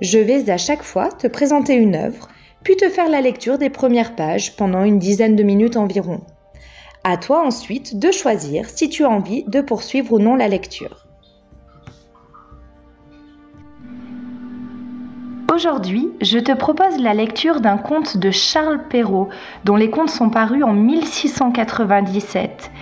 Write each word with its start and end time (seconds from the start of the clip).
Je 0.00 0.18
vais 0.18 0.50
à 0.50 0.56
chaque 0.56 0.82
fois 0.82 1.10
te 1.10 1.26
présenter 1.26 1.74
une 1.74 1.94
œuvre, 1.94 2.28
puis 2.62 2.76
te 2.76 2.88
faire 2.88 3.08
la 3.08 3.20
lecture 3.20 3.58
des 3.58 3.70
premières 3.70 4.16
pages 4.16 4.56
pendant 4.56 4.82
une 4.82 4.98
dizaine 4.98 5.36
de 5.36 5.42
minutes 5.42 5.76
environ. 5.76 6.20
À 7.04 7.16
toi 7.16 7.46
ensuite 7.46 7.98
de 7.98 8.10
choisir 8.10 8.68
si 8.68 8.88
tu 8.88 9.04
as 9.04 9.10
envie 9.10 9.44
de 9.44 9.60
poursuivre 9.60 10.14
ou 10.14 10.18
non 10.18 10.34
la 10.34 10.48
lecture. 10.48 11.04
Aujourd'hui, 15.54 16.10
je 16.20 16.38
te 16.38 16.52
propose 16.52 16.98
la 16.98 17.14
lecture 17.14 17.60
d'un 17.60 17.76
conte 17.76 18.16
de 18.16 18.32
Charles 18.32 18.88
Perrault, 18.88 19.28
dont 19.64 19.76
les 19.76 19.90
contes 19.90 20.10
sont 20.10 20.30
parus 20.30 20.64
en 20.64 20.72
1697. 20.72 22.72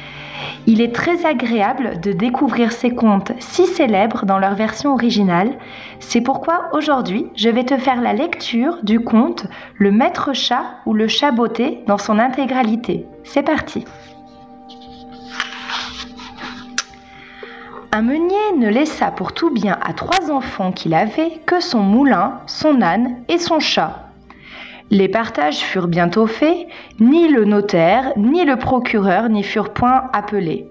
Il 0.66 0.80
est 0.80 0.94
très 0.94 1.26
agréable 1.26 2.00
de 2.00 2.12
découvrir 2.12 2.70
ces 2.70 2.94
contes 2.94 3.32
si 3.40 3.66
célèbres 3.66 4.24
dans 4.26 4.38
leur 4.38 4.54
version 4.54 4.94
originale. 4.94 5.58
C'est 5.98 6.20
pourquoi 6.20 6.68
aujourd'hui, 6.72 7.26
je 7.34 7.48
vais 7.48 7.64
te 7.64 7.76
faire 7.76 8.00
la 8.00 8.12
lecture 8.12 8.78
du 8.84 9.00
conte 9.00 9.46
Le 9.76 9.90
maître 9.90 10.32
chat 10.32 10.64
ou 10.86 10.94
le 10.94 11.08
chat 11.08 11.32
beauté 11.32 11.80
dans 11.88 11.98
son 11.98 12.18
intégralité. 12.20 13.06
C'est 13.24 13.42
parti. 13.42 13.84
Un 17.90 18.02
meunier 18.02 18.56
ne 18.56 18.68
laissa 18.68 19.10
pour 19.10 19.32
tout 19.32 19.50
bien 19.50 19.78
à 19.82 19.92
trois 19.92 20.30
enfants 20.30 20.70
qu'il 20.70 20.94
avait 20.94 21.40
que 21.44 21.60
son 21.60 21.80
moulin, 21.80 22.40
son 22.46 22.80
âne 22.82 23.16
et 23.28 23.38
son 23.38 23.58
chat. 23.58 24.11
Les 24.92 25.08
partages 25.08 25.60
furent 25.60 25.88
bientôt 25.88 26.26
faits, 26.26 26.66
ni 27.00 27.26
le 27.26 27.46
notaire, 27.46 28.12
ni 28.18 28.44
le 28.44 28.56
procureur 28.56 29.30
n'y 29.30 29.42
furent 29.42 29.72
point 29.72 30.10
appelés. 30.12 30.68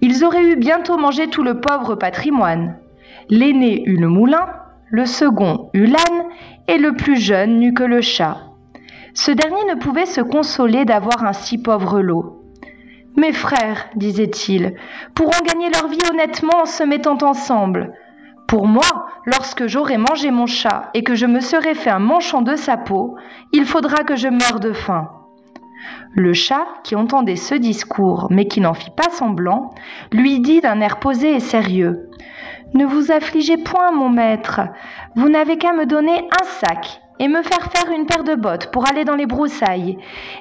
Ils 0.00 0.24
auraient 0.24 0.44
eu 0.44 0.54
bientôt 0.54 0.96
mangé 0.96 1.26
tout 1.26 1.42
le 1.42 1.58
pauvre 1.60 1.96
patrimoine. 1.96 2.76
L'aîné 3.30 3.82
eut 3.84 3.96
le 3.96 4.06
moulin, 4.06 4.46
le 4.90 5.06
second 5.06 5.70
eut 5.74 5.86
l'âne, 5.86 6.28
et 6.68 6.78
le 6.78 6.92
plus 6.92 7.16
jeune 7.16 7.58
n'eut 7.58 7.74
que 7.74 7.82
le 7.82 8.00
chat. 8.00 8.36
Ce 9.12 9.32
dernier 9.32 9.64
ne 9.74 9.80
pouvait 9.80 10.06
se 10.06 10.20
consoler 10.20 10.84
d'avoir 10.84 11.24
un 11.24 11.32
si 11.32 11.58
pauvre 11.58 12.00
lot. 12.00 12.44
Mes 13.16 13.32
frères, 13.32 13.88
disait-il, 13.96 14.76
pourront 15.16 15.44
gagner 15.44 15.68
leur 15.68 15.88
vie 15.88 15.98
honnêtement 16.12 16.62
en 16.62 16.66
se 16.66 16.84
mettant 16.84 17.18
ensemble. 17.22 17.92
Pour 18.52 18.66
moi, 18.66 19.06
lorsque 19.24 19.66
j'aurai 19.66 19.96
mangé 19.96 20.30
mon 20.30 20.44
chat 20.44 20.90
et 20.92 21.02
que 21.02 21.14
je 21.14 21.24
me 21.24 21.40
serai 21.40 21.72
fait 21.72 21.88
un 21.88 21.98
manchon 21.98 22.42
de 22.42 22.54
sa 22.54 22.76
peau, 22.76 23.16
il 23.54 23.64
faudra 23.64 24.04
que 24.04 24.14
je 24.14 24.28
meure 24.28 24.60
de 24.60 24.74
faim. 24.74 25.08
Le 26.14 26.34
chat, 26.34 26.66
qui 26.84 26.94
entendait 26.94 27.36
ce 27.36 27.54
discours, 27.54 28.26
mais 28.28 28.46
qui 28.48 28.60
n'en 28.60 28.74
fit 28.74 28.90
pas 28.90 29.08
semblant, 29.08 29.70
lui 30.12 30.38
dit 30.40 30.60
d'un 30.60 30.82
air 30.82 30.98
posé 30.98 31.34
et 31.34 31.40
sérieux. 31.40 32.10
Ne 32.74 32.84
vous 32.84 33.10
affligez 33.10 33.56
point, 33.56 33.90
mon 33.90 34.10
maître. 34.10 34.60
Vous 35.14 35.30
n'avez 35.30 35.56
qu'à 35.56 35.72
me 35.72 35.86
donner 35.86 36.28
un 36.38 36.44
sac 36.44 37.00
et 37.20 37.28
me 37.28 37.40
faire 37.42 37.72
faire 37.72 37.90
une 37.90 38.04
paire 38.04 38.22
de 38.22 38.34
bottes 38.34 38.70
pour 38.70 38.86
aller 38.86 39.06
dans 39.06 39.16
les 39.16 39.24
broussailles, 39.24 39.96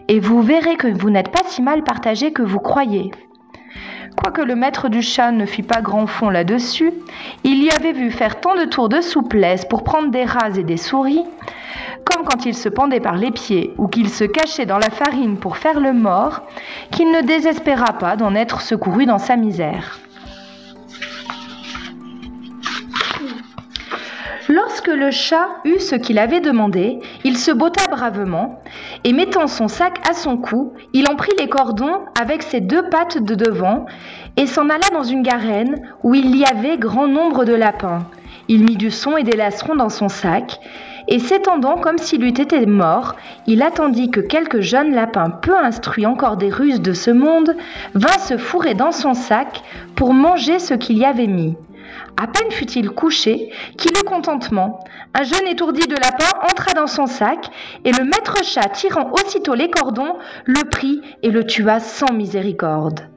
et 0.09 0.19
vous 0.19 0.41
verrez 0.41 0.75
que 0.75 0.89
vous 0.89 1.11
n'êtes 1.11 1.31
pas 1.31 1.45
si 1.45 1.61
mal 1.61 1.85
partagé 1.85 2.33
que 2.33 2.43
vous 2.43 2.59
croyez. 2.59 3.09
Quoique 4.15 4.41
le 4.41 4.55
maître 4.55 4.89
du 4.89 5.01
chat 5.01 5.31
ne 5.31 5.45
fit 5.45 5.63
pas 5.63 5.81
grand 5.81 6.07
fond 6.07 6.29
là-dessus, 6.29 6.91
il 7.43 7.63
y 7.63 7.71
avait 7.71 7.93
vu 7.93 8.11
faire 8.11 8.39
tant 8.39 8.55
de 8.55 8.65
tours 8.65 8.89
de 8.89 9.01
souplesse 9.01 9.65
pour 9.65 9.83
prendre 9.83 10.11
des 10.11 10.25
rats 10.25 10.57
et 10.57 10.63
des 10.63 10.77
souris, 10.77 11.23
comme 12.05 12.25
quand 12.25 12.45
il 12.45 12.55
se 12.55 12.69
pendait 12.69 12.99
par 12.99 13.15
les 13.15 13.31
pieds 13.31 13.73
ou 13.77 13.87
qu'il 13.87 14.09
se 14.09 14.23
cachait 14.23 14.65
dans 14.65 14.77
la 14.77 14.89
farine 14.89 15.37
pour 15.37 15.57
faire 15.57 15.79
le 15.79 15.93
mort, 15.93 16.41
qu'il 16.91 17.11
ne 17.11 17.21
désespéra 17.21 17.93
pas 17.93 18.15
d'en 18.15 18.35
être 18.35 18.61
secouru 18.61 19.05
dans 19.05 19.19
sa 19.19 19.35
misère. 19.35 19.99
Lorsque 24.53 24.89
le 24.89 25.11
chat 25.11 25.47
eut 25.63 25.79
ce 25.79 25.95
qu'il 25.95 26.19
avait 26.19 26.41
demandé, 26.41 26.99
il 27.23 27.37
se 27.37 27.51
botta 27.51 27.87
bravement, 27.89 28.61
et 29.05 29.13
mettant 29.13 29.47
son 29.47 29.69
sac 29.69 30.05
à 30.09 30.13
son 30.13 30.35
cou, 30.35 30.73
il 30.91 31.09
en 31.09 31.15
prit 31.15 31.31
les 31.39 31.47
cordons 31.47 32.01
avec 32.21 32.43
ses 32.43 32.59
deux 32.59 32.89
pattes 32.89 33.23
de 33.23 33.33
devant, 33.33 33.85
et 34.35 34.47
s'en 34.47 34.67
alla 34.67 34.89
dans 34.91 35.05
une 35.05 35.21
garenne 35.21 35.81
où 36.03 36.15
il 36.15 36.35
y 36.35 36.43
avait 36.43 36.77
grand 36.77 37.07
nombre 37.07 37.45
de 37.45 37.53
lapins. 37.53 37.99
Il 38.49 38.65
mit 38.65 38.75
du 38.75 38.91
son 38.91 39.15
et 39.15 39.23
des 39.23 39.37
lacerons 39.37 39.75
dans 39.75 39.87
son 39.87 40.09
sac, 40.09 40.59
et 41.07 41.19
s'étendant 41.19 41.77
comme 41.77 41.97
s'il 41.97 42.21
eût 42.25 42.27
été 42.27 42.65
mort, 42.65 43.15
il 43.47 43.61
attendit 43.61 44.11
que 44.11 44.19
quelques 44.19 44.59
jeunes 44.59 44.93
lapins 44.93 45.29
peu 45.29 45.55
instruits 45.55 46.05
encore 46.05 46.35
des 46.35 46.49
ruses 46.49 46.81
de 46.81 46.91
ce 46.91 47.11
monde 47.11 47.55
vinssent 47.93 48.27
se 48.27 48.37
fourrer 48.37 48.73
dans 48.73 48.91
son 48.91 49.13
sac 49.13 49.63
pour 49.95 50.13
manger 50.13 50.59
ce 50.59 50.73
qu'il 50.73 50.97
y 50.97 51.05
avait 51.05 51.27
mis. 51.27 51.55
À 52.17 52.27
peine 52.27 52.51
fut-il 52.51 52.89
couché 52.89 53.51
qu'il 53.77 53.91
eut 53.91 54.03
contentement. 54.05 54.83
Un 55.13 55.23
jeune 55.23 55.47
étourdi 55.47 55.87
de 55.87 55.95
lapin 55.95 56.29
entra 56.43 56.73
dans 56.73 56.87
son 56.87 57.05
sac, 57.05 57.49
et 57.83 57.91
le 57.91 58.03
maître 58.03 58.43
chat, 58.43 58.69
tirant 58.69 59.11
aussitôt 59.11 59.55
les 59.55 59.69
cordons, 59.69 60.17
le 60.45 60.69
prit 60.69 61.01
et 61.23 61.31
le 61.31 61.45
tua 61.45 61.79
sans 61.79 62.13
miséricorde. 62.13 63.07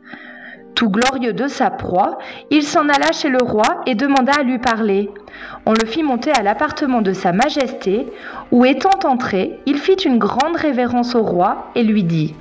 Tout 0.75 0.91
glorieux 0.91 1.33
de 1.33 1.47
sa 1.47 1.71
proie, 1.71 2.19
il 2.51 2.65
s'en 2.65 2.89
alla 2.89 3.13
chez 3.13 3.29
le 3.29 3.39
roi 3.41 3.83
et 3.87 3.95
demanda 3.95 4.33
à 4.41 4.43
lui 4.43 4.59
parler. 4.59 5.09
On 5.67 5.73
le 5.73 5.87
fit 5.87 6.03
monter 6.03 6.33
à 6.33 6.43
l'appartement 6.43 7.01
de 7.01 7.13
sa 7.13 7.33
majesté, 7.33 8.07
où 8.51 8.65
étant 8.65 8.99
entré, 9.05 9.61
il 9.67 9.79
fit 9.79 9.93
une 9.93 10.19
grande 10.19 10.57
révérence 10.57 11.15
au 11.15 11.23
roi 11.23 11.71
et 11.77 11.85
lui 11.85 12.03
dit 12.03 12.35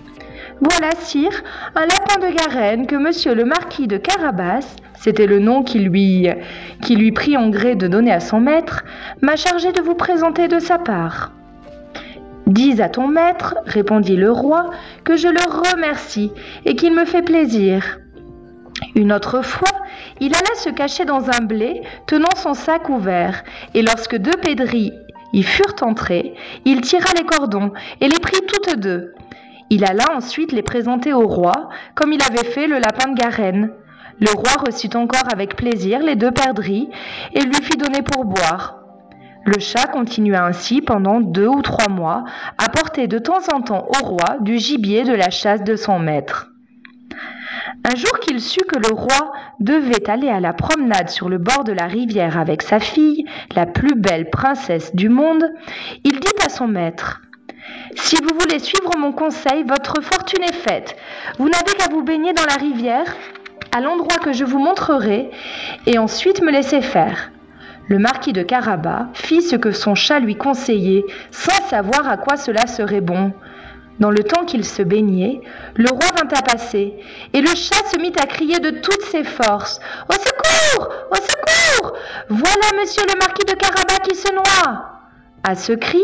voilà, 0.62 0.92
sire, 0.96 1.44
un 1.76 1.82
lapin 1.82 2.20
de 2.20 2.36
Garenne 2.36 2.88
que 2.88 2.96
monsieur 2.96 3.34
le 3.34 3.46
marquis 3.46 3.88
de 3.88 3.98
Carabas, 3.98 4.76
c'était 4.96 5.28
le 5.28 5.40
nom 5.40 5.64
qui 5.64 5.80
lui, 5.80 7.12
prit 7.12 7.36
en 7.38 7.50
gré 7.50 7.76
de 7.76 7.88
donner 7.88 8.12
à 8.12 8.20
son 8.20 8.40
maître, 8.40 8.84
m'a 9.22 9.36
chargé 9.36 9.72
de 9.72 9.82
vous 9.82 9.96
présenter 9.96 10.48
de 10.48 10.60
sa 10.60 10.78
part. 10.78 11.32
Dis 12.48 12.82
à 12.82 12.90
ton 12.90 13.08
maître, 13.08 13.56
répondit 13.66 14.16
le 14.16 14.32
roi, 14.32 14.70
que 15.04 15.18
je 15.18 15.28
le 15.28 15.72
remercie 15.72 16.32
et 16.66 16.76
qu'il 16.76 16.94
me 16.94 17.06
fait 17.06 17.22
plaisir. 17.22 18.00
Une 18.96 19.12
autre 19.12 19.42
fois, 19.42 19.80
il 20.20 20.34
alla 20.36 20.56
se 20.56 20.70
cacher 20.70 21.06
dans 21.06 21.30
un 21.30 21.42
blé, 21.42 21.82
tenant 22.06 22.36
son 22.36 22.54
sac 22.54 22.90
ouvert, 22.90 23.44
et 23.74 23.82
lorsque 23.82 24.18
deux 24.18 24.40
pédris 24.42 24.94
y 25.34 25.44
furent 25.44 25.76
entrés, 25.82 26.34
il 26.66 26.82
tira 26.82 27.10
les 27.18 27.26
cordons 27.26 27.72
et 28.02 28.08
les 28.08 28.20
prit 28.20 28.42
toutes 28.48 28.80
deux. 28.80 29.14
Il 29.74 29.84
alla 29.86 30.16
ensuite 30.16 30.52
les 30.52 30.62
présenter 30.62 31.14
au 31.14 31.28
roi, 31.28 31.68
comme 31.96 32.14
il 32.14 32.22
avait 32.22 32.48
fait 32.48 32.68
le 32.68 32.78
lapin 32.78 33.10
de 33.10 33.18
Garenne. 33.18 33.72
Le 34.20 34.30
roi 34.30 34.64
reçut 34.68 34.96
encore 34.96 35.34
avec 35.34 35.56
plaisir 35.56 35.98
les 35.98 36.16
deux 36.16 36.30
perdrix 36.30 36.90
et 37.34 37.42
lui 37.42 37.56
fit 37.56 37.78
donner 37.78 38.04
pour 38.04 38.24
boire. 38.24 38.84
Le 39.48 39.60
chat 39.60 39.88
continua 39.88 40.46
ainsi 40.46 40.84
pendant 40.84 41.20
deux 41.20 41.48
ou 41.48 41.64
trois 41.64 41.90
mois 41.90 42.24
à 42.60 42.70
porter 42.70 43.08
de 43.08 43.18
temps 43.18 43.42
en 43.52 43.62
temps 43.62 43.88
au 43.88 44.06
roi 44.06 44.38
du 44.42 44.60
gibier 44.60 45.06
de 45.06 45.16
la 45.16 45.32
chasse 45.32 45.64
de 45.64 45.76
son 45.76 45.98
maître. 45.98 46.52
Un 47.84 47.96
jour 47.96 48.20
qu'il 48.20 48.42
sut 48.42 48.66
que 48.66 48.78
le 48.78 48.94
roi 48.94 49.34
devait 49.60 50.08
aller 50.08 50.30
à 50.30 50.40
la 50.40 50.54
promenade 50.54 51.10
sur 51.10 51.30
le 51.30 51.40
bord 51.40 51.64
de 51.64 51.74
la 51.74 51.88
rivière 51.88 52.38
avec 52.38 52.62
sa 52.62 52.80
fille, 52.80 53.26
la 53.56 53.66
plus 53.66 53.96
belle 53.96 54.30
princesse 54.30 54.94
du 54.96 55.10
monde, 55.10 55.44
il 56.04 56.20
dit 56.20 56.46
à 56.46 56.50
son 56.50 56.68
maître 56.68 57.22
si 57.96 58.16
vous 58.18 58.38
voulez 58.40 58.60
suivre 58.60 58.92
mon 58.98 59.12
conseil, 59.12 59.64
votre 59.64 60.02
fortune 60.02 60.44
est 60.44 60.54
faite. 60.54 60.96
Vous 61.38 61.50
n'avez 61.50 61.74
qu'à 61.78 61.90
vous 61.92 62.04
baigner 62.04 62.34
dans 62.34 62.46
la 62.46 62.56
rivière, 62.56 63.16
à 63.72 63.82
l'endroit 63.82 64.18
que 64.18 64.34
je 64.34 64.46
vous 64.46 64.60
montrerai, 64.60 65.30
et 65.86 65.98
ensuite 65.98 66.42
me 66.42 66.52
laisser 66.52 66.82
faire. 66.82 67.32
Le 67.88 68.00
marquis 68.00 68.34
de 68.34 68.44
Carabas 68.44 69.08
fit 69.14 69.42
ce 69.42 69.56
que 69.56 69.72
son 69.72 69.96
chat 69.96 70.20
lui 70.20 70.36
conseillait, 70.36 71.04
sans 71.32 71.68
savoir 71.68 72.08
à 72.08 72.18
quoi 72.18 72.38
cela 72.38 72.66
serait 72.68 73.02
bon. 73.02 73.34
Dans 74.00 74.10
le 74.10 74.24
temps 74.24 74.46
qu'il 74.46 74.66
se 74.66 74.82
baignait, 74.82 75.42
le 75.76 75.90
roi 75.90 76.08
vint 76.18 76.38
à 76.38 76.42
passer, 76.42 76.94
et 77.34 77.42
le 77.42 77.56
chat 77.56 77.86
se 77.92 78.00
mit 78.00 78.14
à 78.22 78.26
crier 78.26 78.60
de 78.60 78.72
toutes 78.72 79.04
ses 79.04 79.24
forces. 79.24 79.80
Au 80.10 80.14
secours 80.14 80.90
Au 81.12 81.16
secours 81.16 81.94
Voilà 82.30 82.82
monsieur 82.82 83.04
le 83.08 83.20
marquis 83.20 83.46
de 83.46 83.54
Carabas 83.54 84.00
qui 84.08 84.16
se 84.16 84.34
noie. 84.34 85.02
À 85.44 85.56
ce 85.56 85.74
cri, 85.74 86.02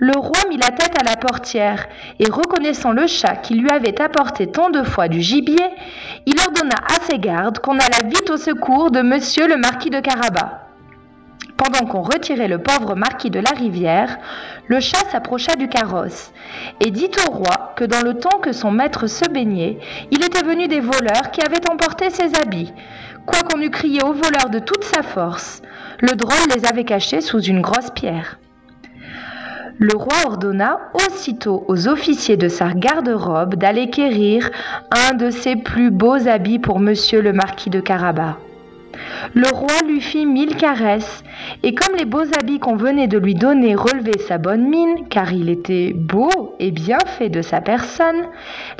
le 0.00 0.16
roi 0.16 0.48
mit 0.48 0.56
la 0.56 0.70
tête 0.70 0.98
à 0.98 1.04
la 1.04 1.16
portière, 1.16 1.86
et 2.18 2.24
reconnaissant 2.24 2.92
le 2.92 3.06
chat 3.06 3.36
qui 3.36 3.54
lui 3.54 3.68
avait 3.70 4.00
apporté 4.00 4.46
tant 4.46 4.70
de 4.70 4.82
fois 4.82 5.08
du 5.08 5.20
gibier, 5.20 5.62
il 6.24 6.40
ordonna 6.40 6.76
à 6.88 7.02
ses 7.02 7.18
gardes 7.18 7.58
qu'on 7.58 7.78
allât 7.78 8.08
vite 8.08 8.30
au 8.30 8.38
secours 8.38 8.90
de 8.90 9.02
monsieur 9.02 9.46
le 9.46 9.58
marquis 9.58 9.90
de 9.90 10.00
Carabas. 10.00 10.62
Pendant 11.58 11.86
qu'on 11.86 12.00
retirait 12.00 12.48
le 12.48 12.62
pauvre 12.62 12.94
marquis 12.94 13.28
de 13.28 13.40
la 13.40 13.50
rivière, 13.50 14.16
le 14.68 14.80
chat 14.80 15.04
s'approcha 15.12 15.54
du 15.56 15.68
carrosse 15.68 16.32
et 16.80 16.90
dit 16.90 17.10
au 17.28 17.32
roi 17.32 17.74
que 17.76 17.84
dans 17.84 18.00
le 18.02 18.14
temps 18.14 18.38
que 18.40 18.52
son 18.52 18.70
maître 18.70 19.06
se 19.06 19.28
baignait, 19.28 19.78
il 20.10 20.24
était 20.24 20.46
venu 20.46 20.66
des 20.66 20.80
voleurs 20.80 21.30
qui 21.30 21.42
avaient 21.42 21.70
emporté 21.70 22.08
ses 22.08 22.34
habits. 22.40 22.72
Quoiqu'on 23.26 23.60
eût 23.60 23.70
crié 23.70 24.02
aux 24.02 24.14
voleurs 24.14 24.48
de 24.50 24.60
toute 24.60 24.84
sa 24.84 25.02
force, 25.02 25.60
le 26.00 26.16
drôle 26.16 26.56
les 26.56 26.64
avait 26.64 26.84
cachés 26.84 27.20
sous 27.20 27.42
une 27.42 27.60
grosse 27.60 27.90
pierre. 27.90 28.38
Le 29.82 29.96
roi 29.96 30.12
ordonna 30.26 30.78
aussitôt 30.92 31.64
aux 31.66 31.88
officiers 31.88 32.36
de 32.36 32.48
sa 32.48 32.74
garde-robe 32.74 33.54
d'aller 33.54 33.88
quérir 33.88 34.50
un 34.90 35.14
de 35.14 35.30
ses 35.30 35.56
plus 35.56 35.90
beaux 35.90 36.28
habits 36.28 36.58
pour 36.58 36.80
monsieur 36.80 37.22
le 37.22 37.32
marquis 37.32 37.70
de 37.70 37.80
Carabas. 37.80 38.36
Le 39.34 39.48
roi 39.52 39.74
lui 39.86 40.00
fit 40.00 40.26
mille 40.26 40.56
caresses, 40.56 41.22
et 41.62 41.74
comme 41.74 41.96
les 41.96 42.04
beaux 42.04 42.26
habits 42.40 42.58
qu'on 42.58 42.76
venait 42.76 43.06
de 43.06 43.18
lui 43.18 43.34
donner 43.34 43.74
relevaient 43.74 44.18
sa 44.18 44.38
bonne 44.38 44.68
mine, 44.68 45.08
car 45.08 45.32
il 45.32 45.48
était 45.48 45.92
beau 45.94 46.54
et 46.58 46.70
bien 46.70 46.98
fait 47.18 47.28
de 47.28 47.42
sa 47.42 47.60
personne, 47.60 48.22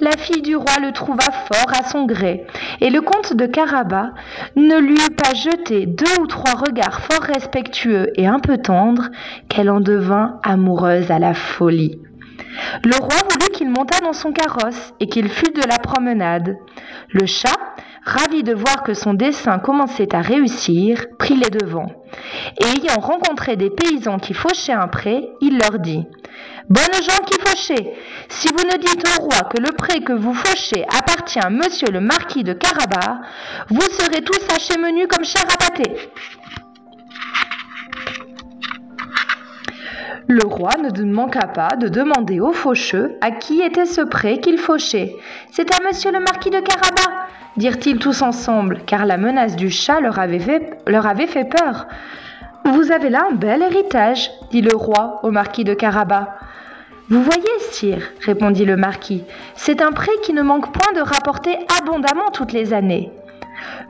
la 0.01 0.13
fille 0.17 0.43
du 0.43 0.57
roi 0.57 0.79
le 0.83 0.93
trouva 0.93 1.31
fort 1.53 1.73
à 1.79 1.89
son 1.89 2.07
gré, 2.07 2.47
et 2.81 2.91
le 2.91 3.01
comte 3.01 3.35
de 3.35 3.47
Carabas 3.47 4.11
ne 4.57 4.79
lui 4.79 4.95
eut 4.95 5.15
pas 5.17 5.35
jeté 5.35 5.87
deux 5.87 6.21
ou 6.21 6.27
trois 6.27 6.55
regards 6.55 7.01
fort 7.01 7.23
respectueux 7.23 8.09
et 8.17 8.27
un 8.27 8.41
peu 8.41 8.59
tendres, 8.59 9.09
qu'elle 9.49 9.71
en 9.71 9.81
devint 9.81 10.41
amoureuse 10.43 11.11
à 11.11 11.19
la 11.19 11.35
folie. 11.35 11.99
Le 12.85 12.97
roi 12.97 13.17
voulut 13.31 13.53
qu'il 13.53 13.71
montât 13.71 14.01
dans 14.01 14.13
son 14.13 14.33
carrosse 14.33 14.93
et 15.01 15.07
qu'il 15.07 15.29
fût 15.29 15.53
de 15.53 15.63
la 15.69 15.79
promenade. 15.79 16.57
Le 17.11 17.27
chat, 17.27 17.59
ravi 18.05 18.43
de 18.43 18.55
voir 18.55 18.83
que 18.83 18.95
son 18.95 19.15
dessein 19.15 19.59
commençait 19.59 20.15
à 20.15 20.21
réussir, 20.21 21.07
prit 21.19 21.37
les 21.37 21.51
devants. 21.51 21.91
Et 22.61 22.67
ayant 22.67 23.01
rencontré 23.01 23.57
des 23.57 23.71
paysans 23.71 24.19
qui 24.19 24.35
fauchaient 24.35 24.73
un 24.73 24.89
pré, 24.89 25.29
il 25.41 25.59
leur 25.59 25.79
dit 25.79 26.07
Bonnes 26.69 27.03
gens 27.03 27.25
qui 27.27 27.39
fauchez, 27.41 27.95
si 28.29 28.49
vous 28.49 28.65
ne 28.65 28.79
dites 28.79 29.05
au 29.19 29.23
roi 29.23 29.49
que 29.51 29.61
le 29.61 29.73
pré 29.73 30.01
que 30.01 30.13
vous 30.13 30.35
fauchez 30.35 30.85
appartient 30.85 31.41
à 31.41 31.51
monsieur 31.51 31.89
le 31.91 32.01
marquis 32.01 32.45
de 32.45 32.53
Carabas, 32.53 33.21
vous 33.69 33.81
serez 33.81 34.23
tous 34.23 34.55
hachés 34.55 34.79
menus 34.79 35.09
comme 35.09 35.25
chair. 35.25 35.41
Le 40.33 40.47
roi 40.47 40.71
ne 40.81 41.13
manqua 41.13 41.49
pas 41.49 41.75
de 41.77 41.89
demander 41.89 42.39
aux 42.39 42.53
faucheux 42.53 43.17
à 43.21 43.33
qui 43.33 43.63
était 43.63 43.85
ce 43.85 44.01
pré 44.01 44.39
qu'il 44.39 44.59
fauchait. 44.59 45.17
C'est 45.51 45.75
à 45.75 45.85
monsieur 45.85 46.13
le 46.13 46.21
marquis 46.21 46.51
de 46.51 46.61
Carabas, 46.61 47.27
dirent-ils 47.57 47.99
tous 47.99 48.23
ensemble, 48.23 48.83
car 48.87 49.07
la 49.07 49.17
menace 49.17 49.57
du 49.57 49.71
chat 49.71 49.99
leur 49.99 50.21
avait 50.21 50.39
fait, 50.39 50.79
leur 50.87 51.09
avait 51.09 51.27
fait 51.27 51.47
peur. 51.47 51.89
Vous 52.65 52.93
avez 52.93 53.11
là 53.11 53.27
un 53.29 53.35
bel 53.35 53.61
héritage, 53.61 54.31
dit 54.53 54.63
le 54.63 54.77
roi 54.77 55.19
au 55.25 55.33
marquis 55.33 55.65
de 55.65 55.75
Carabas. 55.75 56.29
Vous 57.09 57.25
voyez, 57.25 57.59
sire, 57.73 58.13
répondit 58.25 58.65
le 58.65 58.77
marquis, 58.77 59.25
c'est 59.57 59.83
un 59.83 59.91
pré 59.91 60.13
qui 60.23 60.33
ne 60.33 60.43
manque 60.43 60.73
point 60.73 60.93
de 60.95 61.01
rapporter 61.01 61.59
abondamment 61.81 62.31
toutes 62.33 62.53
les 62.53 62.73
années. 62.73 63.11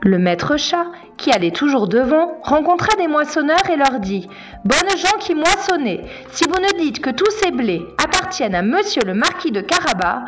Le 0.01 0.17
maître 0.17 0.57
chat, 0.57 0.85
qui 1.17 1.31
allait 1.31 1.51
toujours 1.51 1.87
devant, 1.87 2.37
rencontra 2.43 2.95
des 2.97 3.07
moissonneurs 3.07 3.69
et 3.71 3.77
leur 3.77 3.99
dit 3.99 4.27
Bonnes 4.65 4.97
gens 4.97 5.17
qui 5.19 5.35
moissonnez, 5.35 6.01
si 6.31 6.45
vous 6.45 6.59
ne 6.59 6.79
dites 6.79 7.01
que 7.01 7.11
tous 7.11 7.29
ces 7.41 7.51
blés 7.51 7.85
appartiennent 8.03 8.55
à 8.55 8.61
monsieur 8.61 9.01
le 9.05 9.13
marquis 9.13 9.51
de 9.51 9.61
Carabas, 9.61 10.23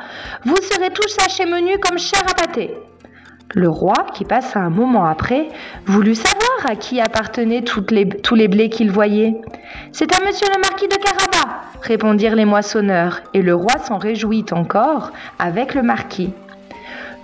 vous 0.45 0.57
serez 0.57 0.91
tous 0.91 1.07
sachés 1.07 1.45
menus 1.45 1.77
comme 1.81 1.97
chair 1.97 2.21
à 2.29 2.33
pâté. 2.33 2.75
Le 3.55 3.69
roi, 3.69 3.93
qui 4.15 4.25
passa 4.25 4.59
un 4.59 4.71
moment 4.71 5.05
après, 5.05 5.47
voulut 5.85 6.15
savoir 6.15 6.71
à 6.71 6.75
qui 6.75 6.99
appartenaient 6.99 7.61
tous 7.61 8.35
les 8.35 8.47
blés 8.47 8.69
qu'il 8.69 8.89
voyait. 8.89 9.35
C'est 9.91 10.11
à 10.11 10.25
monsieur 10.25 10.47
le 10.47 10.59
marquis 10.59 10.87
de 10.87 10.95
Carabas, 10.95 11.61
répondirent 11.83 12.35
les 12.35 12.45
moissonneurs, 12.45 13.21
et 13.35 13.43
le 13.43 13.53
roi 13.53 13.77
s'en 13.83 13.99
réjouit 13.99 14.45
encore 14.51 15.11
avec 15.37 15.75
le 15.75 15.83
marquis. 15.83 16.33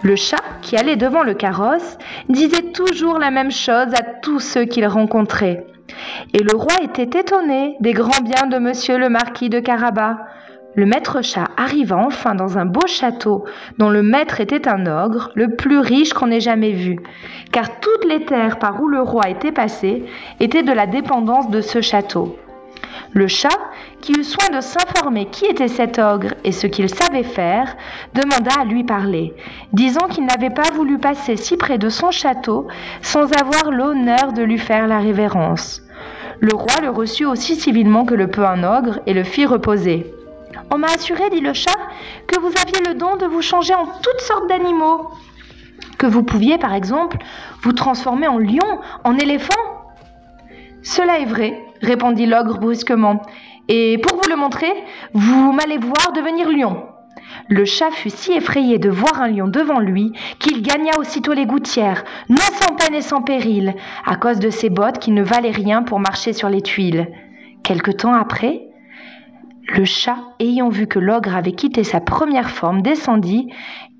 Le 0.01 0.15
chat, 0.15 0.41
qui 0.61 0.77
allait 0.77 0.95
devant 0.95 1.23
le 1.23 1.33
carrosse, 1.33 1.97
disait 2.29 2.71
toujours 2.71 3.19
la 3.19 3.31
même 3.31 3.51
chose 3.51 3.93
à 3.93 4.03
tous 4.21 4.39
ceux 4.39 4.63
qu'il 4.63 4.87
rencontrait. 4.87 5.65
Et 6.33 6.41
le 6.41 6.55
roi 6.55 6.73
était 6.83 7.19
étonné 7.19 7.75
des 7.81 7.91
grands 7.91 8.21
biens 8.23 8.47
de 8.47 8.59
monsieur 8.59 8.97
le 8.97 9.09
marquis 9.09 9.49
de 9.49 9.59
Carabas. 9.59 10.17
Le 10.75 10.85
maître 10.85 11.21
chat 11.21 11.49
arriva 11.57 11.97
enfin 11.97 12.33
dans 12.33 12.57
un 12.57 12.65
beau 12.65 12.87
château 12.87 13.43
dont 13.77 13.89
le 13.89 14.01
maître 14.01 14.39
était 14.39 14.69
un 14.69 14.85
ogre, 14.85 15.31
le 15.35 15.55
plus 15.55 15.79
riche 15.79 16.13
qu'on 16.13 16.31
ait 16.31 16.39
jamais 16.39 16.71
vu, 16.71 16.99
car 17.51 17.79
toutes 17.81 18.05
les 18.05 18.23
terres 18.23 18.59
par 18.59 18.81
où 18.81 18.87
le 18.87 19.01
roi 19.01 19.29
était 19.29 19.51
passé 19.51 20.05
étaient 20.39 20.63
de 20.63 20.71
la 20.71 20.85
dépendance 20.85 21.49
de 21.49 21.59
ce 21.59 21.81
château. 21.81 22.37
Le 23.11 23.27
chat, 23.27 23.57
qui 24.01 24.13
eut 24.13 24.23
soin 24.23 24.49
de 24.55 24.61
s'informer 24.61 25.25
qui 25.25 25.45
était 25.45 25.67
cet 25.67 25.97
ogre 25.97 26.33
et 26.43 26.51
ce 26.51 26.67
qu'il 26.67 26.89
savait 26.89 27.23
faire, 27.23 27.75
demanda 28.13 28.51
à 28.59 28.65
lui 28.65 28.83
parler, 28.83 29.33
disant 29.73 30.07
qu'il 30.07 30.25
n'avait 30.25 30.53
pas 30.53 30.69
voulu 30.73 30.99
passer 30.99 31.35
si 31.35 31.57
près 31.57 31.77
de 31.77 31.89
son 31.89 32.11
château 32.11 32.67
sans 33.01 33.31
avoir 33.33 33.71
l'honneur 33.71 34.33
de 34.33 34.43
lui 34.43 34.59
faire 34.59 34.87
la 34.87 34.99
révérence. 34.99 35.81
Le 36.39 36.55
roi 36.55 36.81
le 36.81 36.89
reçut 36.89 37.25
aussi 37.25 37.55
civilement 37.55 38.05
que 38.05 38.13
le 38.13 38.27
peut 38.27 38.45
un 38.45 38.63
ogre 38.63 38.99
et 39.05 39.13
le 39.13 39.23
fit 39.23 39.45
reposer. 39.45 40.13
On 40.71 40.77
m'a 40.77 40.87
assuré, 40.87 41.29
dit 41.29 41.41
le 41.41 41.53
chat, 41.53 41.77
que 42.27 42.39
vous 42.39 42.53
aviez 42.61 42.79
le 42.87 42.93
don 42.93 43.17
de 43.17 43.25
vous 43.25 43.41
changer 43.41 43.73
en 43.73 43.87
toutes 43.87 44.21
sortes 44.21 44.47
d'animaux. 44.47 45.09
Que 45.97 46.05
vous 46.05 46.23
pouviez, 46.23 46.57
par 46.57 46.73
exemple, 46.73 47.17
vous 47.63 47.73
transformer 47.73 48.27
en 48.27 48.37
lion, 48.37 48.79
en 49.03 49.17
éléphant. 49.17 49.53
Cela 50.81 51.19
est 51.19 51.25
vrai, 51.25 51.61
répondit 51.81 52.25
l'ogre 52.25 52.59
brusquement. 52.59 53.21
Et 53.67 53.97
pour 53.99 54.17
vous 54.17 54.29
le 54.29 54.35
montrer, 54.35 54.71
vous 55.13 55.51
m'allez 55.51 55.77
voir 55.77 56.11
devenir 56.13 56.49
lion. 56.49 56.83
Le 57.47 57.65
chat 57.65 57.91
fut 57.91 58.09
si 58.09 58.31
effrayé 58.33 58.79
de 58.79 58.89
voir 58.89 59.21
un 59.21 59.27
lion 59.27 59.47
devant 59.47 59.79
lui 59.79 60.13
qu'il 60.39 60.61
gagna 60.61 60.91
aussitôt 60.99 61.33
les 61.33 61.45
gouttières, 61.45 62.03
non 62.29 62.37
sans 62.37 62.75
peine 62.75 62.95
et 62.95 63.01
sans 63.01 63.21
péril, 63.21 63.75
à 64.05 64.15
cause 64.15 64.39
de 64.39 64.49
ses 64.49 64.69
bottes 64.69 64.99
qui 64.99 65.11
ne 65.11 65.23
valaient 65.23 65.51
rien 65.51 65.83
pour 65.83 65.99
marcher 65.99 66.33
sur 66.33 66.49
les 66.49 66.61
tuiles. 66.61 67.07
Quelque 67.63 67.91
temps 67.91 68.13
après, 68.13 68.69
le 69.75 69.85
chat, 69.85 70.17
ayant 70.39 70.69
vu 70.69 70.87
que 70.87 70.99
l'ogre 70.99 71.35
avait 71.35 71.51
quitté 71.51 71.83
sa 71.83 72.01
première 72.01 72.49
forme, 72.49 72.81
descendit 72.81 73.49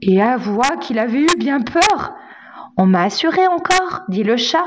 et 0.02 0.22
avoua 0.22 0.78
qu'il 0.80 0.98
avait 0.98 1.22
eu 1.22 1.38
bien 1.38 1.62
peur. 1.62 2.14
On 2.78 2.86
m'a 2.86 3.04
assuré 3.04 3.46
encore, 3.48 4.02
dit 4.10 4.24
le 4.24 4.38
chat, 4.38 4.66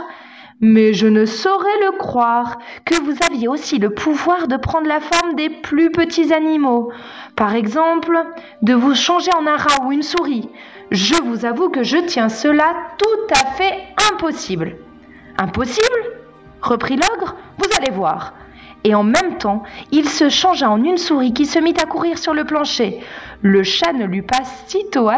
mais 0.62 0.94
je 0.94 1.08
ne 1.08 1.26
saurais 1.26 1.80
le 1.84 1.98
croire 1.98 2.58
que 2.84 2.94
vous 3.02 3.16
aviez 3.28 3.48
aussi 3.48 3.78
le 3.78 3.90
pouvoir 3.90 4.46
de 4.46 4.56
prendre 4.56 4.86
la 4.86 5.00
forme 5.00 5.34
des 5.34 5.50
plus 5.50 5.90
petits 5.90 6.32
animaux. 6.32 6.92
Par 7.34 7.54
exemple, 7.56 8.16
de 8.62 8.72
vous 8.72 8.94
changer 8.94 9.32
en 9.36 9.46
un 9.46 9.56
rat 9.56 9.84
ou 9.84 9.92
une 9.92 10.04
souris. 10.04 10.48
Je 10.92 11.20
vous 11.24 11.44
avoue 11.44 11.68
que 11.68 11.82
je 11.82 11.98
tiens 11.98 12.28
cela 12.28 12.74
tout 12.96 13.34
à 13.34 13.50
fait 13.56 13.74
impossible. 14.12 14.76
Impossible? 15.36 15.82
Reprit 16.62 16.96
l'ogre. 16.96 17.34
Vous 17.58 17.68
allez 17.76 17.90
voir. 17.90 18.32
Et 18.84 18.94
en 18.94 19.02
même 19.02 19.38
temps, 19.38 19.64
il 19.90 20.08
se 20.08 20.28
changea 20.28 20.70
en 20.70 20.82
une 20.82 20.98
souris 20.98 21.32
qui 21.32 21.46
se 21.46 21.58
mit 21.58 21.74
à 21.82 21.86
courir 21.86 22.18
sur 22.18 22.34
le 22.34 22.44
plancher. 22.44 23.00
Le 23.40 23.64
chat 23.64 23.92
ne 23.92 24.04
l'eut 24.04 24.22
pas 24.22 24.44
sitôt 24.66 25.08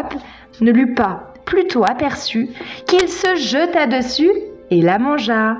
ne 0.61 0.71
l'eut 0.71 0.95
pas 0.95 1.33
plutôt 1.45 1.83
aperçu 1.83 2.49
qu'il 2.87 3.07
se 3.07 3.35
jeta 3.35 3.85
dessus 3.85 4.31
et 4.71 4.81
la 4.81 4.99
mangea. 4.99 5.57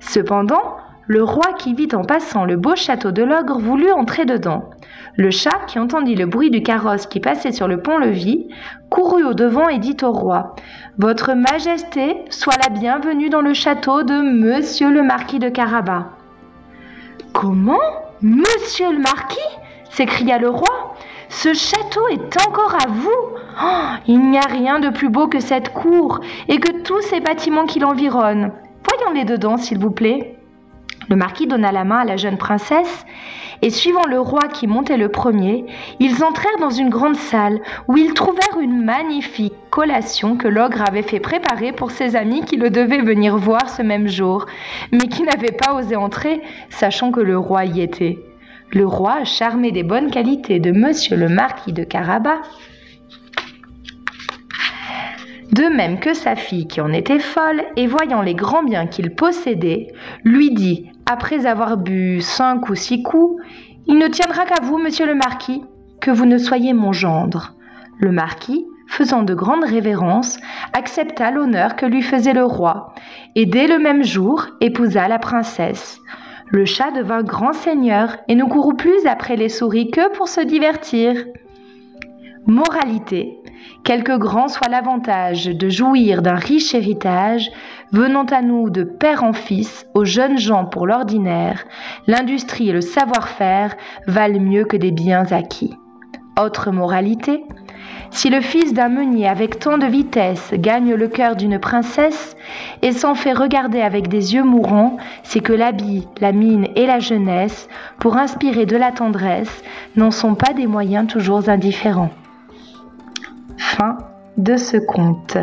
Cependant, 0.00 0.76
le 1.06 1.22
roi 1.22 1.52
qui 1.58 1.74
vit 1.74 1.88
en 1.94 2.04
passant 2.04 2.44
le 2.44 2.56
beau 2.56 2.76
château 2.76 3.10
de 3.10 3.22
l'ogre 3.22 3.58
voulut 3.58 3.90
entrer 3.90 4.24
dedans. 4.24 4.70
Le 5.16 5.30
chat, 5.30 5.66
qui 5.66 5.78
entendit 5.78 6.14
le 6.14 6.26
bruit 6.26 6.50
du 6.50 6.62
carrosse 6.62 7.06
qui 7.06 7.20
passait 7.20 7.52
sur 7.52 7.66
le 7.66 7.82
pont-levis, 7.82 8.48
courut 8.90 9.24
au 9.24 9.34
devant 9.34 9.68
et 9.68 9.78
dit 9.78 9.96
au 10.02 10.12
roi 10.12 10.54
Votre 10.98 11.34
Majesté 11.34 12.24
soit 12.30 12.56
la 12.62 12.70
bienvenue 12.70 13.28
dans 13.28 13.40
le 13.40 13.54
château 13.54 14.02
de 14.02 14.14
Monsieur 14.14 14.90
le 14.90 15.02
marquis 15.02 15.38
de 15.40 15.48
Carabas. 15.48 16.06
Comment 17.32 17.80
Monsieur 18.22 18.92
le 18.92 19.00
marquis? 19.00 19.38
s'écria 19.90 20.38
le 20.38 20.48
roi. 20.48 20.89
Ce 21.30 21.54
château 21.54 22.08
est 22.08 22.46
encore 22.46 22.74
à 22.74 22.88
vous 22.88 23.08
oh, 23.62 24.00
Il 24.08 24.30
n'y 24.30 24.36
a 24.36 24.46
rien 24.48 24.80
de 24.80 24.88
plus 24.88 25.08
beau 25.08 25.28
que 25.28 25.38
cette 25.38 25.72
cour 25.72 26.20
et 26.48 26.58
que 26.58 26.82
tous 26.82 27.00
ces 27.02 27.20
bâtiments 27.20 27.66
qui 27.66 27.78
l'environnent. 27.78 28.52
Voyons-les 28.88 29.24
dedans, 29.24 29.56
s'il 29.56 29.78
vous 29.78 29.92
plaît. 29.92 30.36
Le 31.08 31.14
marquis 31.14 31.46
donna 31.46 31.70
la 31.70 31.84
main 31.84 31.98
à 31.98 32.04
la 32.04 32.16
jeune 32.16 32.36
princesse, 32.36 33.06
et 33.62 33.70
suivant 33.70 34.06
le 34.06 34.18
roi 34.18 34.48
qui 34.52 34.66
montait 34.66 34.96
le 34.96 35.08
premier, 35.08 35.66
ils 36.00 36.24
entrèrent 36.24 36.58
dans 36.60 36.70
une 36.70 36.90
grande 36.90 37.16
salle 37.16 37.60
où 37.86 37.96
ils 37.96 38.14
trouvèrent 38.14 38.58
une 38.60 38.84
magnifique 38.84 39.54
collation 39.70 40.36
que 40.36 40.48
l'ogre 40.48 40.82
avait 40.86 41.02
fait 41.02 41.20
préparer 41.20 41.72
pour 41.72 41.92
ses 41.92 42.16
amis 42.16 42.44
qui 42.44 42.56
le 42.56 42.70
devaient 42.70 43.02
venir 43.02 43.36
voir 43.36 43.68
ce 43.68 43.82
même 43.82 44.08
jour, 44.08 44.46
mais 44.90 45.06
qui 45.08 45.22
n'avaient 45.22 45.56
pas 45.56 45.74
osé 45.74 45.94
entrer, 45.94 46.42
sachant 46.70 47.12
que 47.12 47.20
le 47.20 47.38
roi 47.38 47.66
y 47.66 47.82
était. 47.82 48.18
Le 48.72 48.86
roi, 48.86 49.24
charmé 49.24 49.72
des 49.72 49.82
bonnes 49.82 50.10
qualités 50.10 50.60
de 50.60 50.70
monsieur 50.70 51.16
le 51.16 51.28
marquis 51.28 51.72
de 51.72 51.82
Carabas, 51.82 52.40
de 55.52 55.64
même 55.64 55.98
que 55.98 56.14
sa 56.14 56.36
fille 56.36 56.68
qui 56.68 56.80
en 56.80 56.92
était 56.92 57.18
folle, 57.18 57.62
et 57.76 57.88
voyant 57.88 58.22
les 58.22 58.34
grands 58.34 58.62
biens 58.62 58.86
qu'il 58.86 59.14
possédait, 59.14 59.88
lui 60.24 60.52
dit 60.52 60.90
après 61.10 61.46
avoir 61.46 61.76
bu 61.76 62.20
cinq 62.20 62.68
ou 62.68 62.76
six 62.76 63.02
coups, 63.02 63.42
il 63.86 63.98
ne 63.98 64.06
tiendra 64.06 64.44
qu'à 64.44 64.62
vous, 64.62 64.78
monsieur 64.78 65.06
le 65.06 65.16
marquis, 65.16 65.64
que 66.00 66.12
vous 66.12 66.26
ne 66.26 66.38
soyez 66.38 66.72
mon 66.72 66.92
gendre. 66.92 67.54
Le 67.98 68.12
marquis, 68.12 68.64
faisant 68.86 69.22
de 69.22 69.34
grandes 69.34 69.64
révérences, 69.64 70.38
accepta 70.72 71.32
l'honneur 71.32 71.74
que 71.74 71.86
lui 71.86 72.02
faisait 72.02 72.34
le 72.34 72.44
roi, 72.44 72.94
et 73.34 73.46
dès 73.46 73.66
le 73.66 73.80
même 73.80 74.04
jour 74.04 74.46
épousa 74.60 75.08
la 75.08 75.18
princesse. 75.18 76.00
Le 76.52 76.64
chat 76.64 76.90
devint 76.90 77.22
grand 77.22 77.52
seigneur 77.52 78.16
et 78.26 78.34
ne 78.34 78.44
courut 78.44 78.76
plus 78.76 79.06
après 79.06 79.36
les 79.36 79.48
souris 79.48 79.90
que 79.90 80.12
pour 80.16 80.28
se 80.28 80.40
divertir. 80.40 81.14
Moralité. 82.46 83.38
Quelque 83.84 84.18
grand 84.18 84.48
soit 84.48 84.68
l'avantage 84.68 85.46
de 85.46 85.68
jouir 85.68 86.22
d'un 86.22 86.34
riche 86.34 86.74
héritage, 86.74 87.48
venant 87.92 88.24
à 88.24 88.42
nous 88.42 88.68
de 88.68 88.82
père 88.82 89.22
en 89.22 89.32
fils, 89.32 89.86
aux 89.94 90.04
jeunes 90.04 90.38
gens 90.38 90.64
pour 90.64 90.88
l'ordinaire, 90.88 91.64
l'industrie 92.08 92.70
et 92.70 92.72
le 92.72 92.80
savoir-faire 92.80 93.76
valent 94.08 94.40
mieux 94.40 94.64
que 94.64 94.76
des 94.76 94.90
biens 94.90 95.26
acquis. 95.30 95.74
Autre 96.38 96.72
moralité. 96.72 97.44
Si 98.10 98.28
le 98.28 98.40
fils 98.40 98.74
d'un 98.74 98.88
meunier 98.88 99.28
avec 99.28 99.58
tant 99.58 99.78
de 99.78 99.86
vitesse 99.86 100.52
gagne 100.54 100.94
le 100.94 101.08
cœur 101.08 101.36
d'une 101.36 101.58
princesse 101.58 102.36
et 102.82 102.92
s'en 102.92 103.14
fait 103.14 103.32
regarder 103.32 103.80
avec 103.80 104.08
des 104.08 104.34
yeux 104.34 104.42
mourants, 104.42 104.96
c'est 105.22 105.40
que 105.40 105.52
l'habit, 105.52 106.06
la 106.20 106.32
mine 106.32 106.66
et 106.74 106.86
la 106.86 106.98
jeunesse, 106.98 107.68
pour 107.98 108.16
inspirer 108.16 108.66
de 108.66 108.76
la 108.76 108.90
tendresse, 108.90 109.62
n'en 109.96 110.10
sont 110.10 110.34
pas 110.34 110.52
des 110.52 110.66
moyens 110.66 111.06
toujours 111.06 111.48
indifférents. 111.48 112.10
Fin 113.56 113.98
de 114.36 114.56
ce 114.56 114.76
conte. 114.76 115.38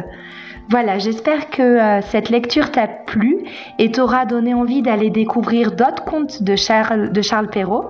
Voilà, 0.70 1.00
j'espère 1.00 1.50
que 1.50 1.62
euh, 1.62 2.02
cette 2.02 2.30
lecture 2.30 2.72
t'a 2.72 2.88
plu 2.88 3.38
et 3.80 3.92
t'aura 3.92 4.26
donné 4.26 4.54
envie 4.54 4.82
d'aller 4.82 5.10
découvrir 5.10 5.72
d'autres 5.72 6.04
contes 6.04 6.44
de 6.44 6.56
Charles, 6.58 7.12
de 7.14 7.22
Charles 7.22 7.48
Perrault. 7.48 7.86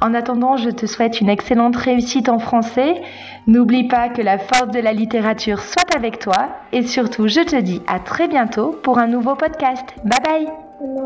En 0.00 0.14
attendant, 0.14 0.56
je 0.56 0.70
te 0.70 0.86
souhaite 0.86 1.20
une 1.20 1.28
excellente 1.28 1.76
réussite 1.76 2.30
en 2.30 2.38
français. 2.38 3.02
N'oublie 3.46 3.88
pas 3.88 4.08
que 4.08 4.22
la 4.22 4.38
force 4.38 4.70
de 4.70 4.80
la 4.80 4.92
littérature 4.92 5.60
soit 5.60 5.94
avec 5.94 6.18
toi 6.18 6.48
et 6.72 6.82
surtout, 6.82 7.28
je 7.28 7.40
te 7.40 7.56
dis 7.56 7.82
à 7.86 7.98
très 7.98 8.26
bientôt 8.26 8.78
pour 8.82 8.98
un 8.98 9.06
nouveau 9.06 9.34
podcast. 9.34 9.84
Bye 10.04 10.20
bye 10.24 10.98